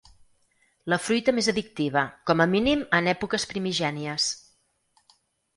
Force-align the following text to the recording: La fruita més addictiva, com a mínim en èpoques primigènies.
La 0.93 0.97
fruita 1.07 1.35
més 1.39 1.49
addictiva, 1.53 2.03
com 2.31 2.43
a 2.45 2.49
mínim 2.55 2.81
en 3.01 3.11
èpoques 3.13 3.49
primigènies. 3.53 4.31